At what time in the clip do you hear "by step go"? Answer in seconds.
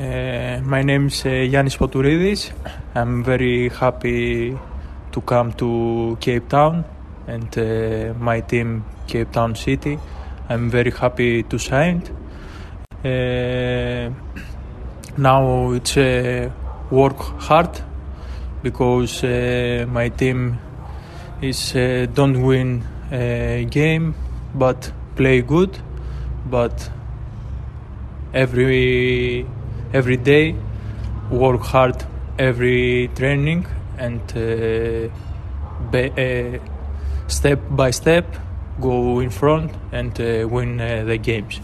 37.70-39.20